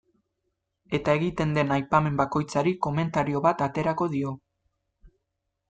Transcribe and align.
Eta 0.97 1.13
egiten 1.19 1.51
den 1.57 1.73
aipamen 1.75 2.17
bakoitzari 2.23 2.75
komentario 2.87 3.43
bat 3.49 3.65
aterako 3.69 4.09
dio. 4.17 4.33